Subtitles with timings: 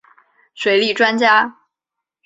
[0.55, 1.59] 水利专家。